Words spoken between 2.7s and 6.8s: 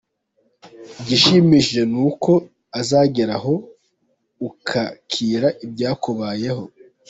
uzageraho ukakira ibyakubayeho.